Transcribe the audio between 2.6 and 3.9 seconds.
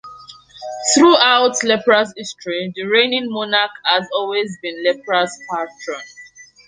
the reigning monarch